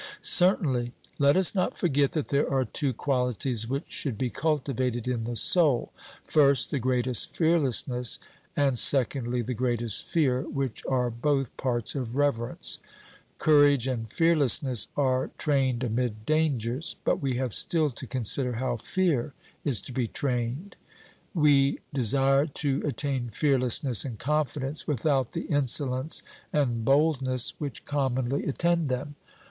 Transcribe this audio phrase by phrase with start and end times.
[0.23, 5.25] 'Certainly.' Let us not forget that there are two qualities which should be cultivated in
[5.25, 5.91] the soul
[6.25, 8.17] first, the greatest fearlessness,
[8.57, 12.79] and, secondly, the greatest fear, which are both parts of reverence.
[13.37, 19.35] Courage and fearlessness are trained amid dangers; but we have still to consider how fear
[19.63, 20.75] is to be trained.
[21.35, 28.89] We desire to attain fearlessness and confidence without the insolence and boldness which commonly attend
[28.89, 29.13] them.